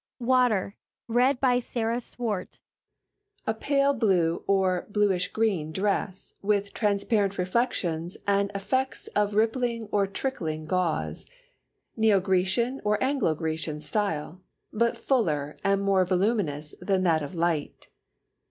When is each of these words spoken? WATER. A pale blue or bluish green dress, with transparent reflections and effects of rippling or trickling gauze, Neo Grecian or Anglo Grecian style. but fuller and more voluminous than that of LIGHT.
WATER. 0.17 0.75
A 1.15 1.59
pale 3.59 3.93
blue 3.93 4.43
or 4.47 4.87
bluish 4.89 5.27
green 5.27 5.71
dress, 5.71 6.33
with 6.41 6.73
transparent 6.73 7.37
reflections 7.37 8.17
and 8.25 8.51
effects 8.55 9.05
of 9.09 9.35
rippling 9.35 9.87
or 9.91 10.07
trickling 10.07 10.65
gauze, 10.65 11.27
Neo 11.95 12.19
Grecian 12.19 12.81
or 12.83 12.97
Anglo 12.99 13.35
Grecian 13.35 13.79
style. 13.79 14.41
but 14.73 14.97
fuller 14.97 15.55
and 15.63 15.83
more 15.83 16.03
voluminous 16.03 16.73
than 16.81 17.03
that 17.03 17.21
of 17.21 17.35
LIGHT. 17.35 17.89